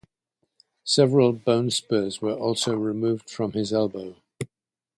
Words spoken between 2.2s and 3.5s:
were also removed